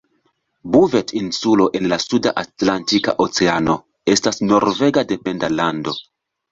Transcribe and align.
Buvet-Insulo 0.75 1.67
en 1.81 1.85
la 1.93 2.01
suda 2.05 2.33
Atlantika 2.45 3.15
Oceano 3.27 3.79
estas 4.17 4.43
norvega 4.55 5.07
dependa 5.17 5.55
lando. 5.63 6.01